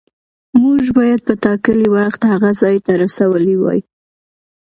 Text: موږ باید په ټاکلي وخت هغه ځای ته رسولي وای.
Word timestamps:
موږ 0.61 0.83
باید 0.97 1.19
په 1.27 1.33
ټاکلي 1.43 1.87
وخت 1.97 2.21
هغه 2.31 2.49
ځای 2.61 2.77
ته 2.85 2.91
رسولي 3.03 3.55
وای. 3.57 3.79